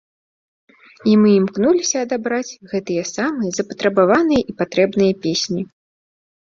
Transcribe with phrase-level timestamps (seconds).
[1.11, 5.61] І мы імкнуліся адабраць гэтыя самыя запатрабаваныя і патрэбныя песні.